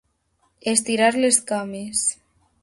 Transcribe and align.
Estirar 0.71 1.11
les 1.19 1.39
cames. 1.53 2.03